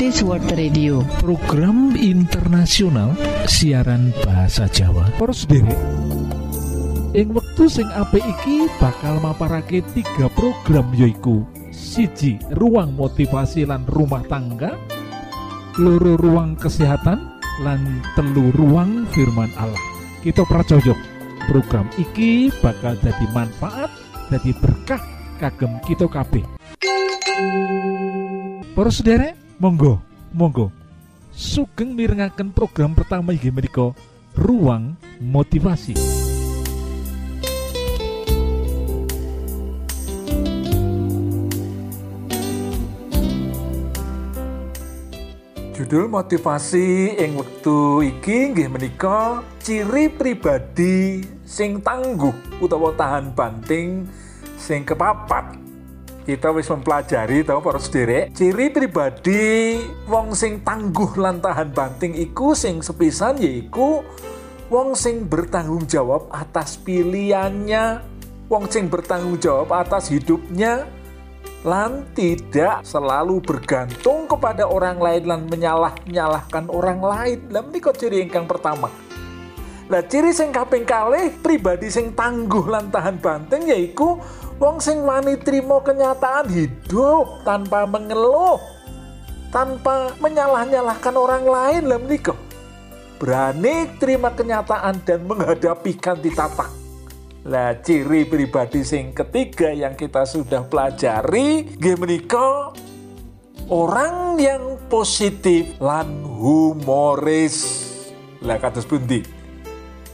[0.00, 1.04] Adventist World Radio.
[1.20, 3.12] Program internasional
[3.44, 5.12] siaran bahasa Jawa.
[5.20, 5.76] Poros diri
[7.12, 14.24] ing wektu sing apik iki bakal maparake tiga program yoiku siji ruang motivasi lan rumah
[14.24, 14.72] tangga
[15.76, 19.84] loro ruang kesehatan lan telu ruang firman Allah.
[20.24, 20.96] Kita pracojok
[21.44, 23.92] program iki bakal jadi manfaat
[24.32, 25.04] jadi berkah
[25.36, 26.48] kagem kita kabeh.
[28.72, 28.88] Para
[29.60, 30.00] monggo,
[30.32, 30.72] monggo.
[31.36, 33.92] Sugeng mirengaken program pertama inggih menika
[34.32, 35.92] Ruang Motivasi.
[45.76, 52.32] Judul motivasi ing wektu iki nggih menika ciri pribadi sing tangguh
[52.64, 54.08] utawa tahan banting
[54.60, 55.69] sing kepapat
[56.28, 62.52] kita wis mempelajari tau para sederek ciri pribadi wong sing tangguh lan tahan banting iku
[62.52, 64.04] sing sepisan yaiku
[64.68, 68.04] wong sing bertanggung jawab atas pilihannya
[68.52, 70.84] wong sing bertanggung jawab atas hidupnya
[71.60, 77.38] lan tidak selalu bergantung kepada orang lain lan menyalah-nyalahkan orang lain.
[77.52, 78.88] Lah menika ciri ingkang pertama?
[79.92, 84.16] Lah ciri sing kaping kalih pribadi sing tangguh lan tahan banting yaiku
[84.60, 88.60] wong sing wani trimo kenyataan hidup tanpa mengeluh,
[89.48, 92.36] tanpa menyalah-nyalahkan orang lain lah menika.
[93.16, 96.68] Berani terima kenyataan dan menghadapi kanti tatak.
[97.48, 102.76] Lah ciri pribadi sing ketiga yang kita sudah pelajari nggih menika
[103.72, 107.88] orang yang positif lan humoris.
[108.44, 109.24] Lah kados pundi?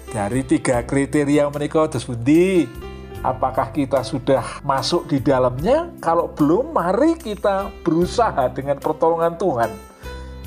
[0.07, 2.86] Dari tiga kriteria menika terus pundi?
[3.27, 5.91] Apakah kita sudah masuk di dalamnya?
[5.99, 9.71] Kalau belum, mari kita berusaha dengan pertolongan Tuhan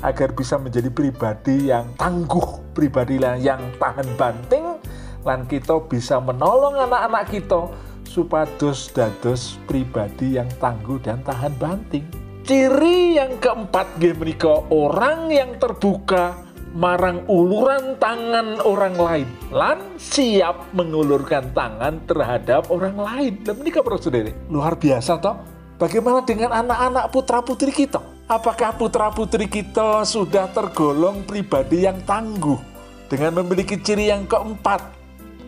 [0.00, 4.80] agar bisa menjadi pribadi yang tangguh, pribadi yang tahan banting,
[5.20, 7.68] dan kita bisa menolong anak-anak kita
[8.08, 12.08] supados dados pribadi yang tangguh dan tahan banting.
[12.48, 14.24] Ciri yang keempat game
[14.72, 19.28] orang yang terbuka marang uluran tangan orang lain.
[19.50, 23.32] Lan siap mengulurkan tangan terhadap orang lain.
[23.42, 25.36] Dan menikah para saudara luar biasa toh.
[25.80, 28.04] Bagaimana dengan anak-anak putra putri kita?
[28.28, 32.60] Apakah putra putri kita sudah tergolong pribadi yang tangguh
[33.08, 35.00] dengan memiliki ciri yang keempat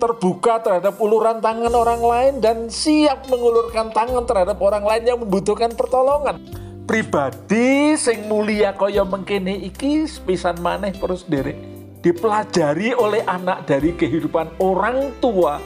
[0.02, 5.70] terbuka terhadap uluran tangan orang lain dan siap mengulurkan tangan terhadap orang lain yang membutuhkan
[5.78, 6.42] pertolongan
[6.92, 11.56] pribadi sing mulia kaya mengkene iki sepisan maneh terus derek
[12.04, 15.56] dipelajari oleh anak dari kehidupan orang tua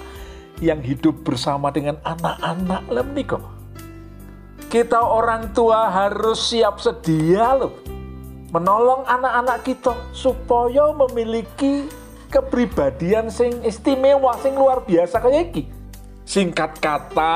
[0.62, 3.42] yang hidup bersama dengan anak-anak lem niko.
[4.70, 7.74] Kita orang tua harus siap sedia loh
[8.54, 11.90] menolong anak-anak kita supaya memiliki
[12.30, 15.75] kepribadian sing istimewa sing luar biasa kayak iki.
[16.26, 17.34] Singkat kata,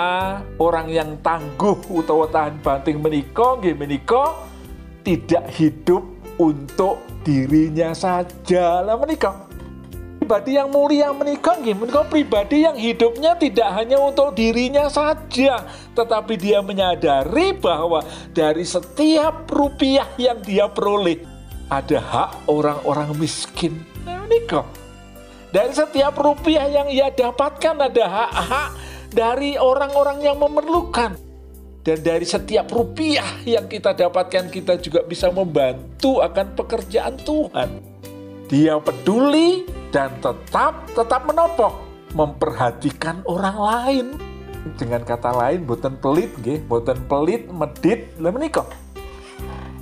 [0.58, 4.34] orang yang tangguh utawa tahan banting menika nggih menika
[5.06, 6.02] tidak hidup
[6.42, 8.82] untuk dirinya saja.
[8.82, 9.46] Lah menika
[10.18, 16.34] pribadi yang mulia menikah nggih menika pribadi yang hidupnya tidak hanya untuk dirinya saja, tetapi
[16.34, 18.02] dia menyadari bahwa
[18.34, 21.22] dari setiap rupiah yang dia peroleh
[21.70, 23.86] ada hak orang-orang miskin.
[24.02, 24.66] Nah, menikah
[25.50, 28.68] dari setiap rupiah yang ia dapatkan ada hak-hak
[29.10, 31.18] dari orang-orang yang memerlukan.
[31.80, 37.68] Dan dari setiap rupiah yang kita dapatkan kita juga bisa membantu akan pekerjaan Tuhan.
[38.46, 41.74] Dia peduli dan tetap tetap menopok,
[42.14, 44.06] memperhatikan orang lain.
[44.76, 48.68] Dengan kata lain, boten pelit nggih, boten pelit medit lha menika.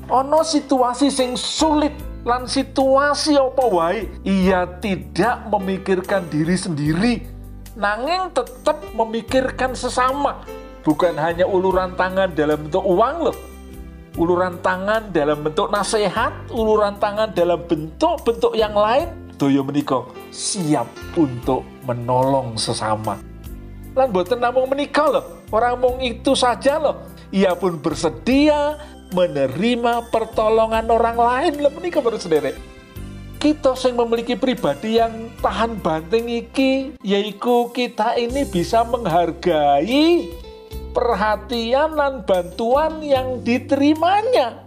[0.08, 1.92] Ono situasi sing sulit
[2.28, 4.04] lan situasi apa wae?
[4.20, 7.24] Ia tidak memikirkan diri sendiri.
[7.72, 10.44] Nanging tetap memikirkan sesama.
[10.84, 13.36] Bukan hanya uluran tangan dalam bentuk uang loh.
[14.20, 19.08] Uluran tangan dalam bentuk nasihat uluran tangan dalam bentuk-bentuk yang lain.
[19.40, 23.16] Doyo menikah siap untuk menolong sesama.
[23.96, 25.24] Lan boten namung menikah loh.
[25.48, 27.08] Orang mung itu saja loh.
[27.32, 28.76] Ia pun bersedia
[29.12, 31.52] menerima pertolongan orang lain.
[31.64, 32.56] Lah menikah baru sendiri.
[33.38, 40.26] Kita yang memiliki pribadi yang tahan banting iki yaitu kita ini bisa menghargai
[40.90, 44.66] perhatian dan bantuan yang diterimanya.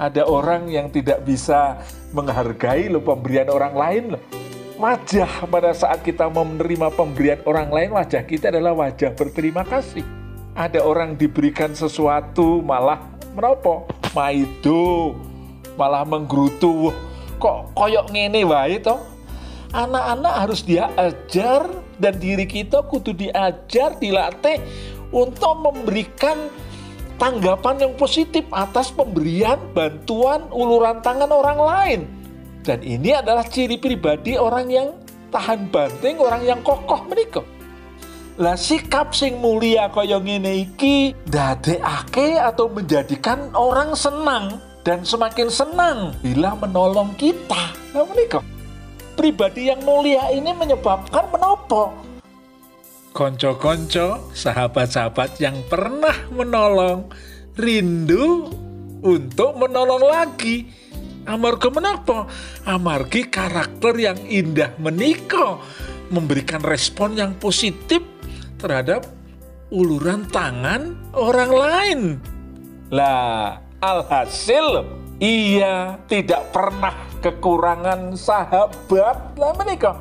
[0.00, 1.84] Ada orang yang tidak bisa
[2.16, 4.22] menghargai lo pemberian orang lain loh.
[4.80, 10.06] Wajah pada saat kita menerima pemberian orang lain wajah kita adalah wajah berterima kasih.
[10.56, 13.88] Ada orang diberikan sesuatu malah menopo?
[14.16, 15.16] Maido.
[15.74, 16.92] Malah menggerutu.
[17.38, 18.98] Kok koyok ngene wae toh
[19.72, 21.68] anak-anak harus dia ajar
[22.00, 24.60] dan diri kita kudu diajar dilatih
[25.12, 26.48] untuk memberikan
[27.20, 32.00] tanggapan yang positif atas pemberian bantuan uluran tangan orang lain.
[32.64, 34.88] Dan ini adalah ciri pribadi orang yang
[35.32, 37.44] tahan banting orang yang kokoh menikah
[38.38, 46.14] lah sikap sing mulia kaya ngene iki dadekake atau menjadikan orang senang dan semakin senang
[46.22, 47.74] bila menolong kita.
[47.90, 48.46] Lah menikah
[49.18, 51.90] pribadi yang mulia ini menyebabkan menopo?
[53.10, 57.10] Konco-konco, sahabat-sahabat yang pernah menolong,
[57.58, 58.46] rindu
[59.02, 60.70] untuk menolong lagi.
[61.26, 62.30] Amarga menapa?
[62.62, 65.58] Amargi karakter yang indah menikah
[66.14, 68.17] memberikan respon yang positif
[68.58, 69.06] terhadap
[69.70, 72.00] uluran tangan orang lain.
[72.90, 74.84] Lah, alhasil
[75.18, 79.96] ia tidak pernah kekurangan sahabat lah menikah.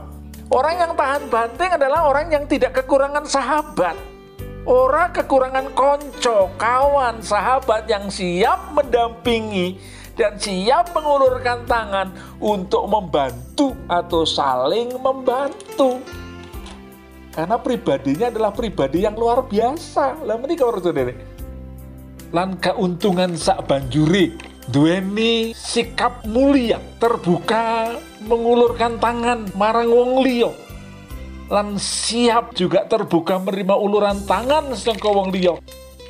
[0.47, 3.97] Orang yang tahan banting adalah orang yang tidak kekurangan sahabat.
[4.67, 9.79] Orang kekurangan konco, kawan, sahabat yang siap mendampingi
[10.15, 16.03] dan siap mengulurkan tangan untuk membantu atau saling membantu.
[17.37, 20.25] Karena pribadinya adalah pribadi yang luar biasa.
[20.25, 21.13] Lah menikah orang saudara.
[22.33, 24.33] Lan keuntungan sak banjuri
[24.67, 27.95] duweni sikap mulia terbuka
[28.27, 30.51] mengulurkan tangan marang wong liya
[31.47, 35.55] lan siap juga terbuka menerima uluran tangan saka wong liya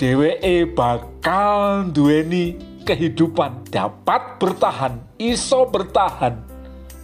[0.01, 6.41] dheweke bakal duweni kehidupan dapat bertahan iso bertahan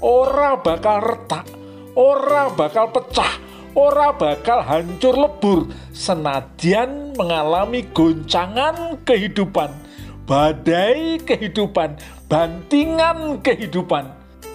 [0.02, 1.46] ora bakal retak
[1.94, 5.70] ora bakal pecah ora bakal hancur lebur.
[5.94, 9.84] Senadyan mengalami goncangan kehidupan
[10.24, 12.00] badai kehidupan,
[12.32, 14.08] bantingan kehidupan,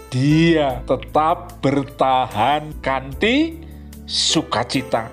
[0.08, 3.60] dia tetap bertahan kanti
[4.08, 5.12] sukacita.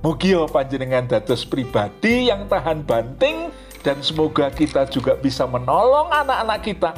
[0.00, 3.52] Mugio panjenengan dados pribadi yang tahan banting
[3.84, 6.90] dan semoga kita juga bisa menolong anak-anak kita.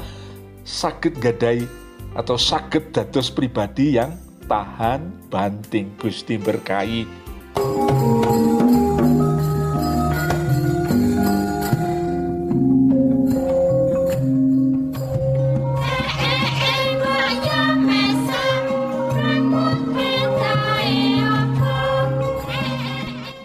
[0.63, 1.67] Sakit gadai
[2.15, 4.15] atau sakit dados pribadi yang
[4.47, 7.07] tahan banting Gusti berkahi.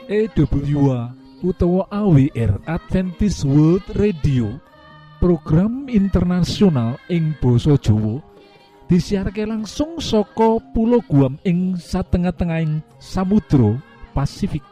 [0.08, 4.58] AWA utawa AWR Adventist World Radio
[5.22, 8.27] program internasional ing Boso Jowo
[8.88, 13.78] disiarke langsung soko pulau Guam ing satengah-tengahing Samudro
[14.16, 14.64] Pasifik.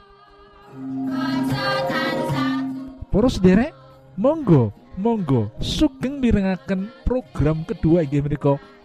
[3.11, 3.75] Poros derek
[4.15, 8.23] Monggo Monggo sugeng mirengaken program kedua inggih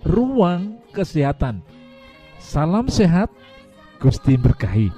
[0.02, 1.62] ruang kesehatan.
[2.42, 3.30] Salam sehat
[4.02, 4.90] Gusti berkahi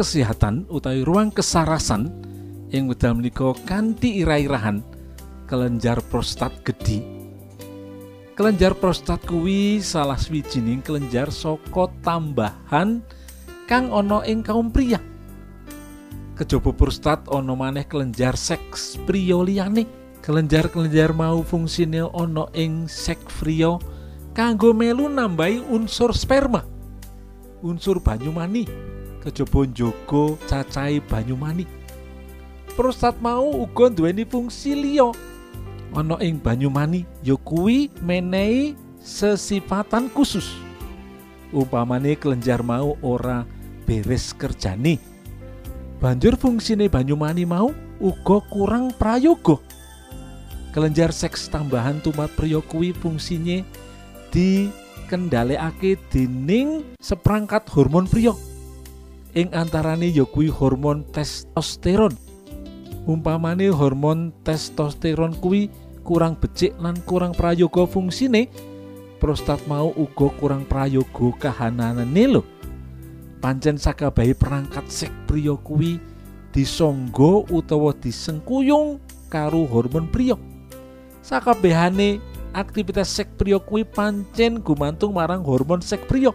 [0.00, 2.08] kesehatan utawi ruang kesarasan
[2.72, 4.80] yang udah menika kanthi ira-irahan
[5.44, 7.04] kelenjar prostat gede
[8.32, 13.04] kelenjar prostat kuwi salah swijining kelenjar saka tambahan
[13.68, 14.96] kang ana ing kaum pria
[16.40, 19.84] kejaba prostat ana maneh kelenjar seks pria liyane.
[20.20, 23.76] Kelenjar-kelenjar mau fungsine ana ing seks pria
[24.32, 26.64] kanggo melu nambahi unsur sperma
[27.60, 28.64] unsur banyu mani
[29.20, 31.64] kejaba njaga cacahe banyu mani.
[32.76, 35.12] Prostat mau uga nduweni fungsi liya
[35.92, 40.48] ana ing banyu mani ya kuwi menehi sesifatan khusus.
[41.52, 43.44] Upamane kelenjar mau ora
[43.84, 45.02] beres kerjane.
[46.00, 49.60] Banjur fungsine banyu mani mau uga kurang prayoga.
[50.70, 53.66] Kelenjar seks tambahan tumat priya kuwi fungsinya
[54.30, 58.30] dikendhalekake dening seperangkat hormon priya
[59.34, 62.14] ing antarane ya kuwi hormon testosteron.
[63.08, 65.70] Umpamane hormon testosteron kuwi
[66.06, 68.50] kurang becik lan kurang prayoga fungsine,
[69.18, 72.42] prostat mau uga kurang prayoga kahananane lho.
[73.40, 75.96] Pancen sakabehi perangkat sek priya kuwi
[76.52, 79.00] disangga utawa disengkuyung
[79.32, 80.36] karo hormon priya.
[81.20, 82.18] sakabehane
[82.50, 86.34] aktivitas seks pria kuwi pancen gumantung marang hormon seks pria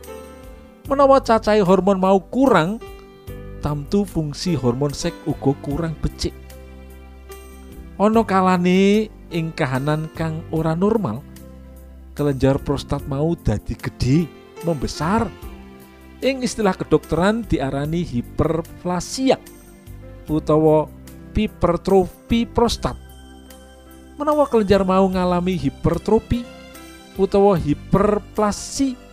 [0.86, 2.77] menawa cacai hormon mau kurang
[3.65, 6.34] tamtu fungsi hormon seks uga kurang becik.
[7.98, 11.25] Ono kalane ing kahanan kang ora normal
[12.13, 14.30] kelenjar prostat mau dadi gede
[14.62, 15.25] membesar.
[16.22, 19.42] Ing istilah kedokteran diarani hiperplasia
[20.30, 20.86] utawa
[21.34, 22.96] hipertrofi prostat.
[24.15, 26.46] Menawa kelenjar mau ngalami hipertrofi
[27.20, 29.04] utawa hiperplasi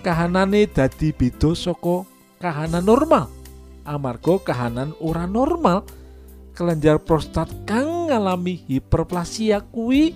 [0.00, 2.06] kahanane dadi beda saka
[2.38, 3.26] kahanan normal.
[3.88, 5.84] Amarga kahanan ora normal
[6.52, 10.12] kelenjar prostat kang ngalami hiperplasia kuwi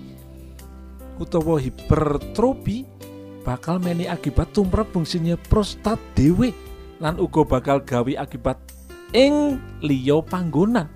[1.17, 2.83] utawa hipertrofi
[3.47, 6.51] bakal meni akibat tumrap fungsinya prostat dewe
[6.99, 8.59] lan uga bakal gawe akibat
[9.11, 10.89] ing liya panggonan.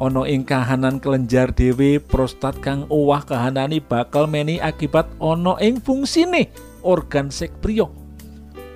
[0.00, 6.48] Ana ing kahanan kelenjar dewe prostat kang owah kahanani bakal meni akibat ana ing fungsine
[6.82, 7.88] organ seks priya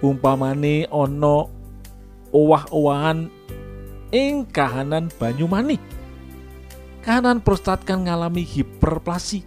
[0.04, 1.49] umpamane ana
[2.34, 3.30] owah-owahan
[4.12, 5.78] ing kahanan Banyumani.
[7.04, 9.44] Kahanan prostat kan ngalami hiperplasi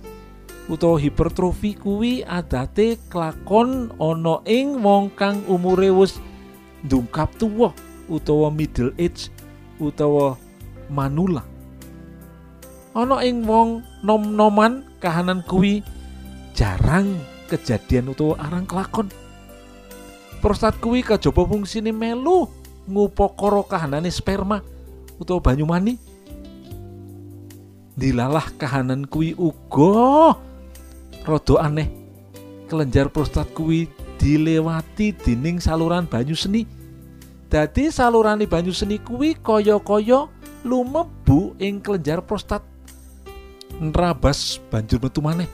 [0.68, 6.20] utawa hipertrofi kuwi adate kelakon ana ing wong kang umure wis
[6.84, 7.74] ndungkap tuwa
[8.12, 9.32] utawa middle age
[9.80, 10.38] utawa
[10.92, 11.42] manula.
[12.94, 15.82] Ana ing wong nom-noman kahanan kuwi
[16.58, 19.08] jarang kejadian utawa arang kelakon.
[20.44, 22.46] Prostat kuwi kajaba fungsine melu
[22.86, 24.62] ngupokoro kahanane sperma
[25.18, 25.98] utawa banyu mani
[27.98, 30.38] dilalah kahanan kuwi uga
[31.26, 31.90] rada aneh.
[32.68, 33.88] Kelenjar prostat kuwi
[34.20, 36.68] dilewati dening saluran banyu seni
[37.48, 40.28] dadi salurane banyu seni kuwi kaya-kaya
[40.68, 42.62] lumebu ing kelenjar prostat.
[43.78, 45.48] Nrabas banjur metu maneh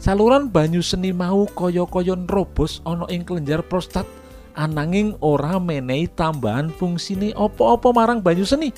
[0.00, 4.08] saluran banyu seni mau kaya-kaya nrobos ana ing kelenjar prostat
[4.56, 8.72] ananging ora menehi tambahan fungsine opo-opo marang banyu seni.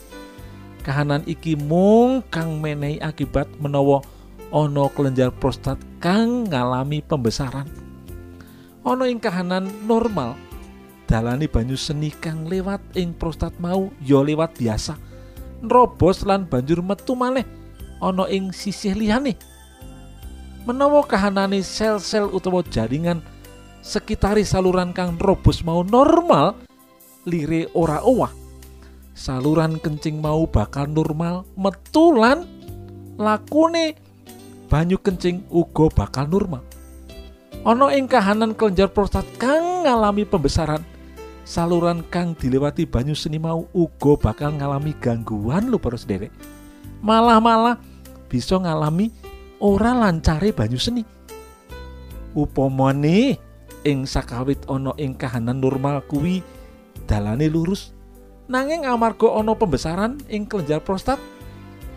[0.82, 4.02] Kahanan iki mung kang menehi akibat menawa
[4.50, 7.70] ana kelenjar prostat kang ngalami pembesaran.
[8.82, 10.34] Ana ing kahanan normal
[11.06, 14.98] dalani banyu seni kang lewat ing prostat mau ya lewat biasa.
[15.62, 17.46] Nrobos lan banjur metu maneh
[18.02, 19.51] ana ing sisih liyane
[20.62, 23.18] menawa kahanane sel-sel utawa jaringan
[23.82, 26.54] sekitari saluran kang robos mau normal
[27.26, 28.30] lire ora owah.
[29.12, 32.48] Saluran kencing mau bakal normal metulan
[33.20, 33.92] lakune
[34.72, 36.64] banyu kencing uga bakal normal.
[37.62, 40.82] Ana ing kahanan kelenjar prostat kang ngalami pembesaran
[41.42, 46.30] saluran kang dilewati banyu seni mau uga bakal ngalami gangguan lho para sederek
[47.02, 47.78] malah-malah
[48.30, 49.10] bisa ngalami
[49.62, 51.06] ora lancare banyu seni.
[52.34, 53.38] Upamane
[53.86, 56.42] ing sakawit ana ing kahanan normal kuwi
[57.06, 57.94] dalane lurus.
[58.50, 61.22] Nanging amarga ana pembesaran ing kelenjar prostat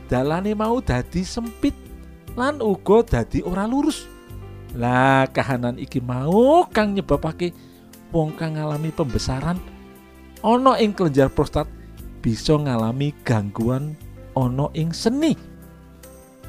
[0.05, 1.73] dalane mau dadi sempit
[2.37, 4.05] lan uga dadi ora lurus.
[4.77, 7.49] Lah kahanan iki mau kang nyebabake
[8.13, 9.57] wong kang ngalami pembesaran
[10.45, 11.65] ana ing kelenjar prostat
[12.21, 13.97] bisa ngalami gangguan
[14.37, 15.54] ana ing seni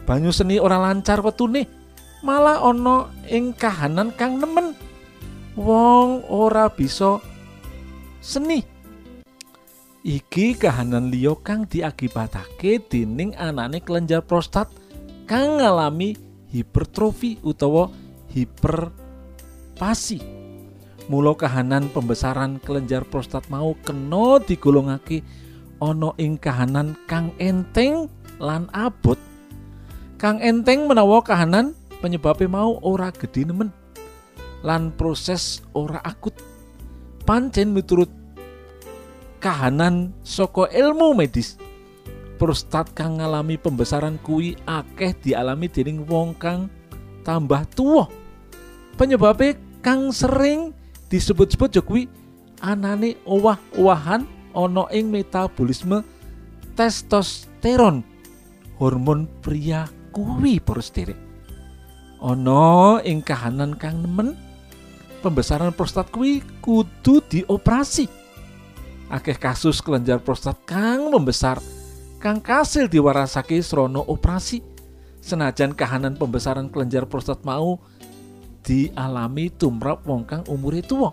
[0.06, 1.66] banyu seni ora lancar wetune.
[2.22, 4.72] Malah ana ing kahanan kang nemen.
[5.58, 7.18] Wong ora bisa
[8.22, 8.62] seni.
[10.06, 14.70] Iki kahanan liya kang diakibatake dening anane kelenjar prostat
[15.26, 16.14] kang ngalami
[16.54, 17.90] hipertrofi utawa
[18.30, 20.22] hiperpasi.
[21.10, 25.26] Mula kahanan pembesaran kelenjar prostat mau kena digolongake
[25.82, 28.06] ana ing kahanan kang enteng
[28.38, 29.18] lan abot
[30.16, 33.72] kang enteng menawa kahanan penyebabnya mau ora gede nemen
[34.64, 36.34] lan proses ora akut.
[37.26, 38.08] Pancen miturut
[39.42, 41.58] kahanan soko ilmu medis
[42.36, 46.68] prostat kang ngalami pembesaran kuwi akeh dialami dening wong kang
[47.24, 48.06] tambah tua
[48.94, 50.70] penyebabnya kang sering
[51.08, 52.06] disebut-sebut jo kuwi
[52.60, 56.04] anane owah-owahan ana ing metabolisme
[56.76, 58.04] testosteron
[58.76, 61.12] hormon pria kuwi prostere
[62.24, 64.32] ana ing kahanan kang nemen
[65.20, 68.08] pembesaran prostat kuwi kudu dioperasi.
[69.12, 71.60] Akeh kasus kelenjar prostat kang membesar
[72.18, 74.64] kang kasil diwarasake srono operasi.
[75.20, 77.82] Senajan kahanan pembesaran kelenjar prostat mau
[78.64, 81.12] dialami tumrap wong kang umure tuwa.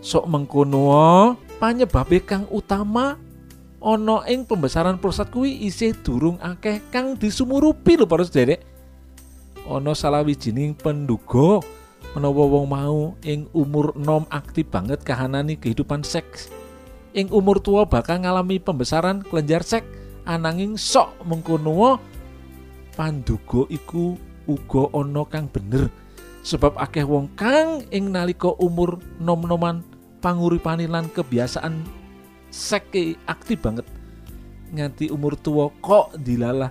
[0.00, 3.20] Sok mengkono panyebabe kang utama
[3.80, 8.60] ana ing pembesaran prostat kuwi isih durung akeh kang disumurupi lho para sederek.
[9.64, 11.64] ana salawijining penduga
[12.12, 16.52] menawa wong mau ing umur nom aktif banget kahanani kehidupan seks
[17.16, 19.88] ing umur tua bakal ngalami pembesaran kelenjar seks
[20.28, 21.96] ananging sok mengkono
[22.98, 25.88] panduga iku uga ana kang bener
[26.42, 29.80] sebab akeh wong kang ing nalika umur nom-noman
[30.20, 31.99] panguripane lan kebiasaan
[32.50, 33.86] seke aktif banget.
[34.70, 36.70] Nganti umur tua kok dilalah.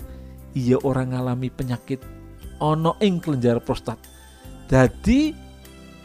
[0.56, 2.04] Iya orang ngalami penyakit
[2.60, 4.00] ono ing kelenjar prostat.
[4.70, 5.34] Jadi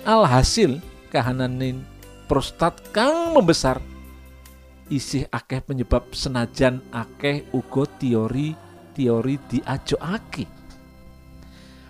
[0.06, 0.78] alhasil
[1.10, 1.82] kahananin
[2.30, 3.82] prostat kang membesar.
[4.88, 8.52] Isih akeh penyebab senajan akeh uga teori
[8.94, 10.64] teori diajokake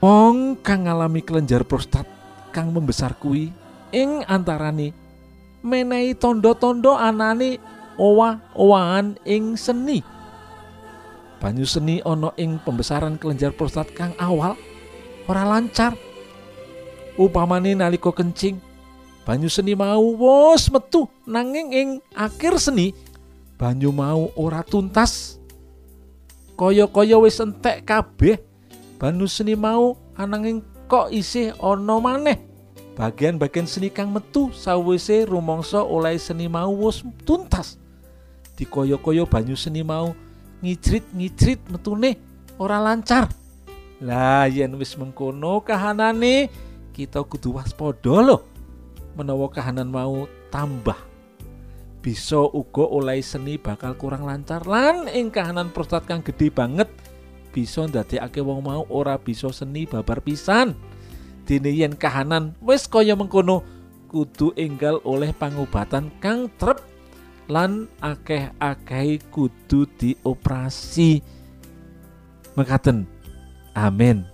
[0.04, 2.04] wong kang ngalami kelenjar prostat
[2.52, 3.48] kang membesar kuwi
[3.88, 4.92] ing antarane
[5.64, 7.56] menehi tondo-tondo anane
[7.96, 10.02] owah-owahan ing seni.
[11.38, 14.56] Banyu seni ana ing pembesaran kelenjar prostat kang awal
[15.28, 15.92] ora lancar.
[17.14, 18.58] Upamane nalika kencing,
[19.22, 22.90] banyu seni mau wis metu nanging ing akhir seni
[23.54, 25.38] banyu mau ora tuntas.
[26.54, 28.38] Kaya-kaya wis entek kabeh
[28.98, 32.38] banyu seni mau ananging kok isih ana maneh
[32.94, 37.74] bagian-bagian seni kang metu sawise rumangsa oleh seni mau wis tuntas
[38.54, 40.14] dikoyo-koyo banyu seni mau
[40.62, 42.16] ngicrit-ngicrit metune
[42.56, 43.28] ora lancar.
[44.02, 46.50] Lah yen wis mengkono kahanane
[46.94, 48.42] kita kudu waspada loh
[49.14, 50.98] menawa kahanan mau tambah.
[52.04, 54.62] Bisa uga oleh seni bakal kurang lancar.
[54.68, 56.90] Lan ing kahanan prostat kang gede banget
[57.54, 60.76] bisa ndadekake wong mau ora bisa seni babar pisan.
[61.44, 63.64] Dene yen kahanan wis kaya mengkono
[64.08, 66.93] kudu enggal oleh pangobatan kang trep
[67.48, 71.22] lan akeh-akeh kudu dioperasi.
[72.54, 73.08] Mekaten.
[73.74, 74.33] Amin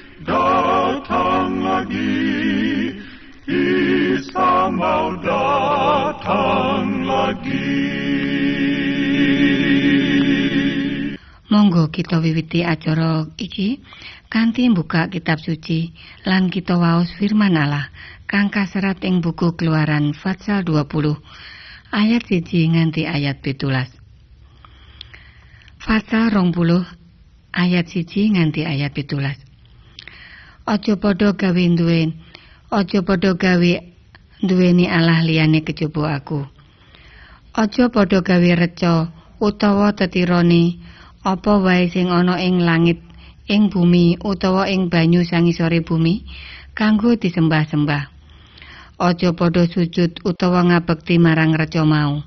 [0.25, 2.93] datang lagi
[3.49, 7.91] Isa mau datang lagi
[11.51, 13.83] Monggo kita wiwiti acara iki.
[14.31, 15.91] Kanthi buka kitab suci
[16.23, 17.91] lan kita waos firman Allah
[18.23, 21.19] kang kaserat ing buku Keluaran Fatsal 20
[21.91, 23.67] ayat 1 nganti ayat 17
[25.83, 26.55] Fatsal 20
[27.51, 28.07] ayat 1
[28.39, 29.50] nganti ayat 17
[30.71, 32.15] Aja padha gawe duwen.
[32.71, 33.71] Aja padha gawe
[34.39, 36.47] duweni Allah liyane kejaba aku.
[37.51, 39.11] Aja padha gawe reca
[39.43, 40.79] utawa tetirone,
[41.27, 43.03] apa wae sing ana ing langit,
[43.51, 46.23] ing bumi utawa ing banyu sangisore bumi
[46.71, 48.07] kanggo disembah-sembah.
[48.95, 52.23] Aja padha sujud utawa ngabekti marang reca mau.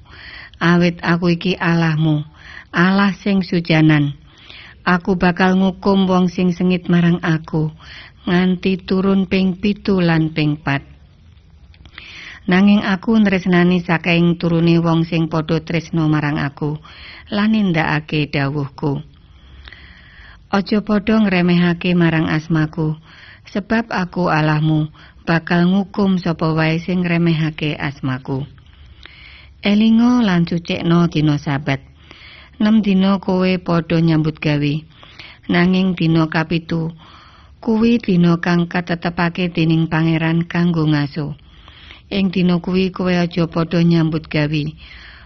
[0.61, 2.29] Awit aku iki Allahmu,
[2.77, 4.21] Allah sing sujanan.
[4.85, 7.73] Aku bakal ngukum wong sing sengit marang aku
[8.25, 10.95] nganti turun ping pitu lan ping pat
[12.45, 16.77] nanging aku nresnani saking turune wong sing padha tresno marang aku
[17.33, 19.01] lan nindakake dawuhku.
[20.53, 23.01] Aja padha ngremehake marang asmaku,
[23.49, 24.93] sebab aku Allahmu
[25.25, 28.45] bakal ngukum sapa wae sing ngremehake asmaku.
[29.65, 31.81] Elingo lan cucekno dina sabat.
[32.61, 34.75] Nem dina kowe padha nyambut gawe.
[35.49, 36.93] Nanging dina kapitu
[37.65, 41.33] kuwi dina kang katetepake dening pangeran kanggo ngaso.
[42.13, 44.65] Ing dina kuwi kowe aja padha nyambut gawe.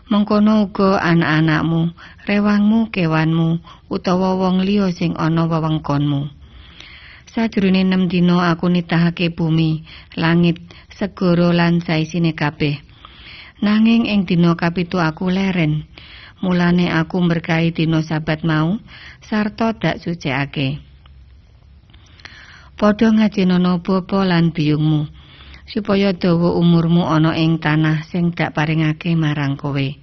[0.09, 1.93] mengkono uga anak-anakmu,
[2.25, 3.61] rewangmu, kewanmu,
[3.93, 6.33] utawa wong liya sing ana wewengkonmu.
[7.29, 9.85] Sajroning nem dina aku nitahake bumi,
[10.17, 10.63] langit,
[10.97, 12.81] segara lan saisine kabeh.
[13.61, 15.85] Nanging ing dina kapitu aku leren.
[16.41, 18.79] Mulane aku berkahi dina sabat mau
[19.21, 20.88] sarta dak sucikake.
[22.79, 25.11] Padha ngajenono bapa lan biyungmu
[25.67, 29.99] supaya dawa umurmu ana ing tanah sing dak paringake marang kowe.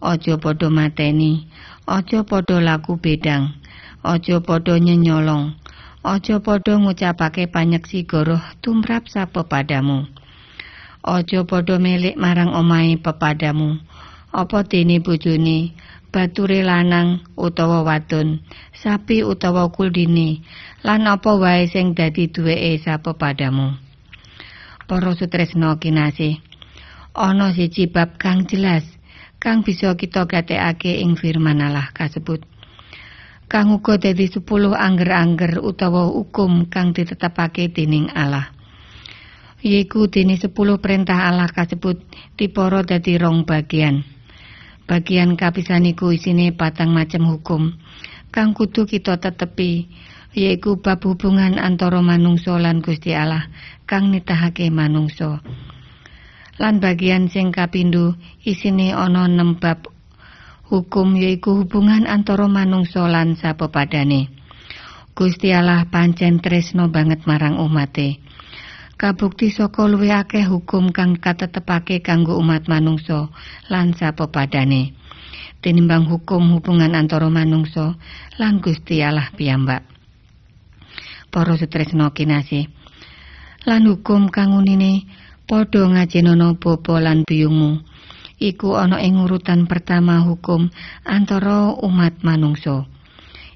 [0.00, 1.44] Aja padha mateni,
[1.84, 3.52] aja padha laku bedang,
[4.00, 5.52] aja padha nyenyolong,
[6.00, 10.08] aja padha ngucapake panyeksi goroh tumrap sapa padamu.
[11.04, 13.76] Aja padha milik marang omahe pepadamu.
[14.32, 15.76] Apa dene bojone,
[16.10, 18.40] bature lanang utawa wadon,
[18.72, 20.42] sapi utawa kuldine,
[20.80, 23.76] lan apa wae sing dadi duweke sapa padamu.
[24.88, 26.40] Para sutresna kinasih,
[27.14, 28.82] ana siji bab kang jelas
[29.38, 32.42] kang bisa kita gatekake ing firman Allah kasebut.
[33.50, 38.54] Kang uga dadi 10 angger-angger utawa hukum kang ditetepake dening Allah.
[39.60, 42.00] Yaiku dene 10 perintah Allah kasebut
[42.38, 44.06] dipara dadi rong bagian.
[44.86, 47.74] Bagian kapisan iku isine patang macem hukum
[48.30, 49.90] kang kudu kita tetepi
[50.36, 53.50] yaiku bab hubungan antara manungsa lan Gusti Allah
[53.90, 55.42] kang nitahake manungsa.
[56.60, 59.88] lan bagian sing kapindho isine ana nembab
[60.68, 64.28] hukum yaiku hubungan antara manungsa lan sapepadane.
[65.16, 68.22] Gusti Allah pancen tresno banget marang umate.
[69.00, 73.32] Kabukti saka luwih akeh hukum kang katetepake kanggo umat manungsa
[73.72, 74.92] lan sapepadane.
[75.64, 77.96] Tinimbang hukum hubungan antara manungsa
[78.36, 79.99] lan Gusti Allah piyambak.
[81.30, 82.66] Para sutresna kinasih.
[83.66, 85.06] Lan hukum kang unine
[85.46, 87.86] padha ngajenono bapa lan biyungmu
[88.40, 90.72] iku ana ing urutan pertama hukum
[91.04, 92.88] antara umat manungsa.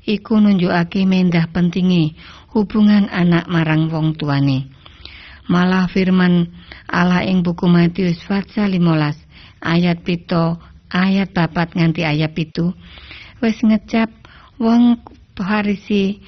[0.05, 2.13] Iku nunjukake mendah pentinge
[2.53, 4.69] hubungan anak marang wong tuane.
[5.49, 6.53] Malah firman
[6.85, 10.61] Allah ing buku Matius pasal 15 ayat pito
[10.93, 12.77] ayat papat nganti ayat pitu
[13.41, 14.13] wis ngecap
[14.61, 15.01] wong
[15.35, 16.23] Farisi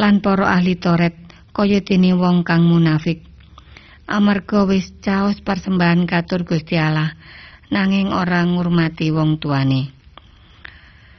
[0.00, 1.14] lan para ahli Toret
[1.52, 3.32] kaya dene wong kang munafik
[4.12, 7.16] amarga wis caos persembahan katur Gusti Allah
[7.72, 9.88] nanging ora ngurmati wong tuane.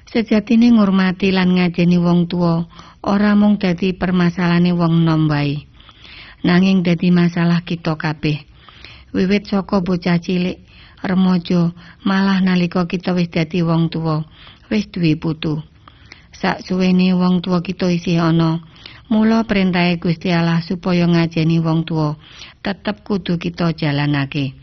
[0.06, 2.62] Sejatine ngurmati lan ngajeni wong tua
[3.02, 5.66] ora mung dadi permasalahane wong nom wae.
[6.46, 8.46] Nanging dadi masalah kita kabeh.
[9.10, 10.62] Wiwit saka bocah cilik,
[11.02, 11.74] remaja,
[12.06, 14.22] malah nalika kita wis dadi wong tua,
[14.70, 15.66] wis duwe putu.
[16.34, 18.62] Sak suwene wong tua kita isih ana,
[19.14, 22.16] Mula perintahe Gusti Allah supaya ngajeni wong tua
[22.66, 24.58] tetep kudu kita jalanake.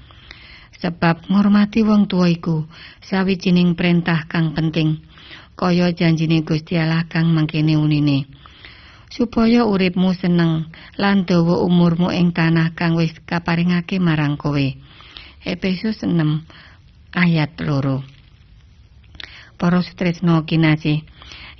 [0.80, 2.66] Sebab ngurmati wong tua iku
[3.04, 5.04] sawijining perintah kang penting.
[5.54, 8.26] Kaya janjine Gusti Allah kang mangkene unine.
[9.12, 14.66] Supaya uripmu seneng lan dawa umurmu ing tanah kang wis kaparingake marang kowe.
[15.44, 16.16] Efesus 6
[17.12, 18.02] ayat loro.
[19.61, 21.04] Para sutresna kinasih,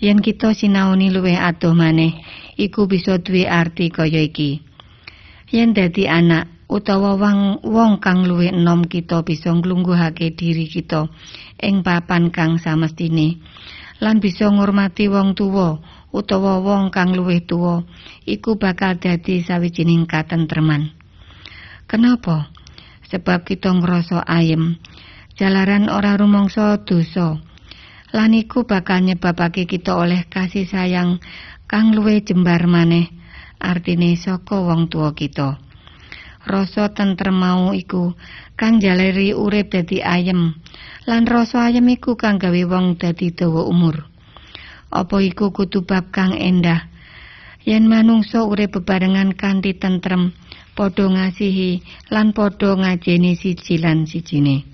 [0.01, 2.25] yen kita sinaoni luwih adoh maneh
[2.57, 4.65] iku bisa duwe arti kaya iki.
[5.53, 11.11] Yen dadi anak utawa wong wong kang luwih enom kita bisa nglungguhake diri kita
[11.61, 13.43] ing papan kang samestine
[13.99, 15.83] lan bisa ngurmati wong tuwa
[16.15, 17.85] utawa wong kang luwih tuwa
[18.25, 20.95] iku bakal dadi sawijining katentreman.
[21.91, 22.55] Kenapa?
[23.11, 24.79] Sebab kita ngrasa ayem
[25.35, 27.50] jalaran ora rumangsa dosa.
[28.11, 31.23] Lan iku bakal nyebabake kita oleh kasih sayang
[31.71, 33.07] kang luwe jembar maneh
[33.63, 35.63] artine saka wong tua kita.
[36.43, 38.19] Rasa tentrem mau iku
[38.59, 40.59] kang jaleri urip dadi ayem
[41.07, 44.11] lan rasa ayem iku kang gawe wong dadi dawa umur.
[44.91, 46.91] Apa iku kudu bab kang endah?
[47.63, 50.35] Yen manungsa urip bebarengan kanthi tentrem
[50.75, 54.70] padha ngasihi lan padha ngajeni siji lan sijine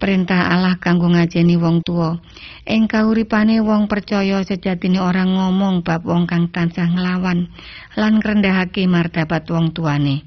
[0.00, 2.16] perintah Allah kanggo ngajeni wong tua.
[2.64, 7.52] Ing kauripane wong percaya sejatine orang ngomong bab wong kang tansah nglawan
[8.00, 10.24] lan ngrendahake martabat wong tuane.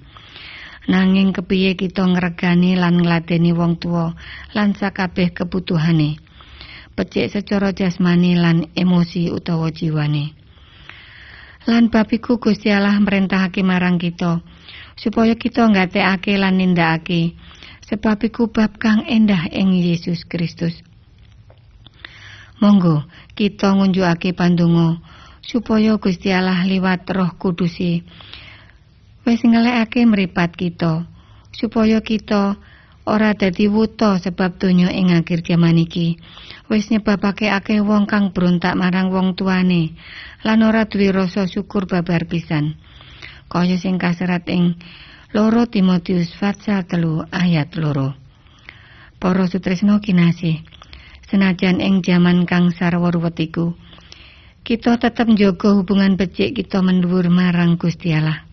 [0.86, 4.14] Nanging kepiye kita ngregani lan ngladeni wong tua
[4.54, 6.22] lan sakabeh kebutuhane.
[6.94, 10.38] Becik secara jasmani lan emosi utawa jiwane.
[11.66, 14.46] Lan bab iku Gusti Allah merintahake marang kita
[14.94, 17.34] supaya kita nggatekake lan nindakake
[17.94, 20.82] sebab iku bab kang endah ing Yesus Kristus.
[22.58, 23.06] Monggo
[23.38, 24.98] kita ngunjukake pandonga
[25.46, 28.02] supaya Gusti Allah liwat Roh Kudusi
[29.30, 31.06] wis ngelekake mripat kita
[31.54, 32.58] supaya kita
[33.06, 36.18] ora dadi wuta sebab donya ing akhir jaman iki.
[36.74, 39.94] Wis nyebabake akeh wong kang berontak marang wong tuane
[40.42, 42.74] lan ora duwe rasa syukur babar pisan.
[43.54, 44.82] Kaya sing kaserat ing
[45.34, 48.14] loro Timotius pasal telu ayat loro
[49.18, 50.62] Para sutresna kinasih.
[51.26, 53.74] Senajan ing jaman kang sarwa ruwet iku,
[54.62, 58.46] kita tetep njaga hubungan becik kita mendhuwur marang Gusti Allah.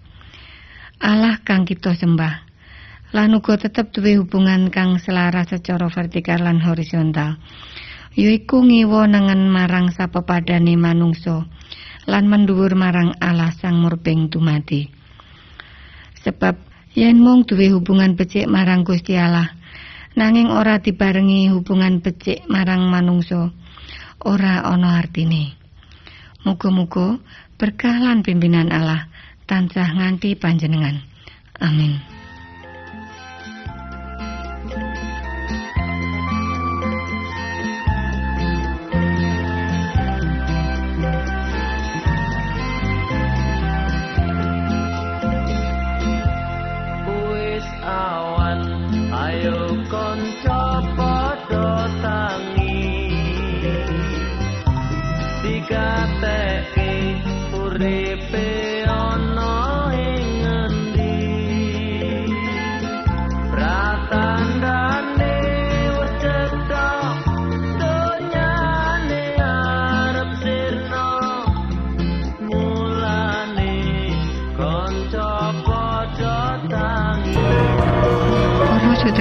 [0.96, 2.48] Allah kang kita sembah.
[3.12, 7.36] Lan uga tetep duwe hubungan kang selaras secara vertikal lan horizontal.
[8.16, 11.44] Yaiku ngiwa nengen marang sapepadane manungsa
[12.06, 14.86] lan mendhuwur marang Allah Sang Murbeng Dumadi.
[16.22, 19.50] Sebab yen mung duwe hubungan becik marang Gusti Allah,
[20.18, 23.50] nanging ora dibarengi hubungan becik marang manungsa
[24.22, 25.55] ora ana artine.
[26.42, 27.20] Muga-muga
[27.61, 29.07] berkah lan pimpinan Allah
[29.44, 31.05] tansah nganti panjenengan.
[31.61, 32.19] Amin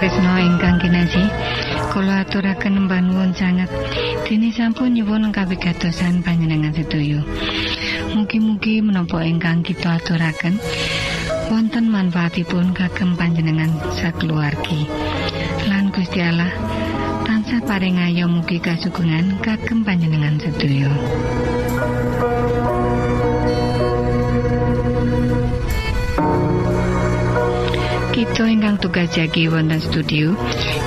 [0.09, 1.29] Tresno ingkang kinasih
[1.93, 3.69] kula aturaken mbanuwun sanget.
[4.25, 7.21] Dene sampun nyuwun kawigatosan panjenengan sedaya
[8.17, 10.57] mugi-mugi menapa ingkang kita aturaken
[11.53, 13.69] wonten manfaatipun kagem panjenengan
[14.01, 14.89] sakeluargi
[15.69, 16.57] lan Gusti Allah
[17.29, 20.89] tansah paring mugi kasugengan kagem panjenengan sedaya
[28.39, 30.31] Kita ingkang tugas jagi wonten studio.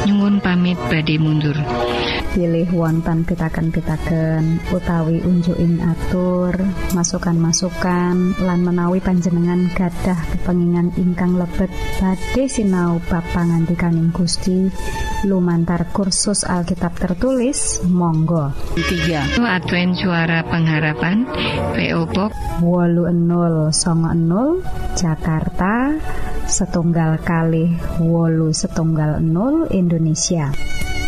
[0.09, 1.53] Nyungun pamit badhe mundur.
[2.33, 6.57] pilih wonten pitaken-pitaken utawi unjukin atur
[6.97, 11.69] masukan-masukan lan menawi panjenengan gadah kepengingan ingkang lebet.
[12.01, 14.73] Badhe sinau ba pangantikaning Gusti.
[15.29, 18.49] Lumantar kursus Alkitab tertulis Monggo.
[18.81, 21.29] 3 Advent suara pengharapan
[21.77, 22.33] PO Box
[22.65, 23.69] wolu 00
[24.97, 26.01] Jakarta
[26.47, 30.51] setunggal kali wolu setunggal 0 Indonesia.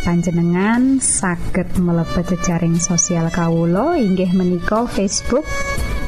[0.04, 5.48] Panjenengan saged mlebet jejaring sosial Kawulo inggih menika Facebook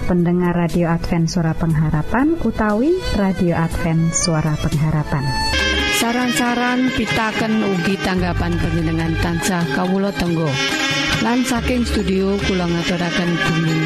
[0.04, 5.24] pendengar radio Advent suara pengharapan utawi radio Advent suara pengharapan.
[5.96, 10.52] Saran-saran pitaken ugi tanggapan panjenengan tansah Kawulo Tenggo.
[11.24, 13.76] Lan saking studio kula ngaturaken bumi